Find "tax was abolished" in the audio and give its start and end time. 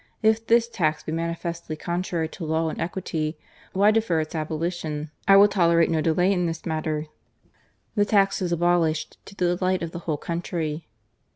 8.05-9.23